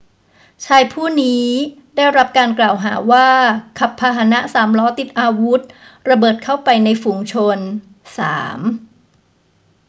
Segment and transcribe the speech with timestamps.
[0.65, 1.45] ชายผู้นี้
[1.95, 3.27] ได้รับการกล่าวหาว่า
[3.79, 5.61] ขับพาหนะสามล้อติดอาวุธ
[6.09, 7.57] ระเบิดเข้าไปในฝูงชน
[8.03, 8.67] 3